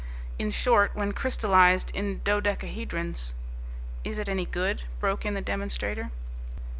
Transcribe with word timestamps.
In 0.39 0.49
short, 0.49 0.95
when 0.95 1.11
crystallized 1.11 1.91
in 1.93 2.21
dodecahedrons" 2.21 3.33
"Is 4.03 4.17
it 4.17 4.27
any 4.27 4.45
good?" 4.47 4.81
broke 4.99 5.27
in 5.27 5.35
the 5.35 5.41
demonstrator. 5.41 6.09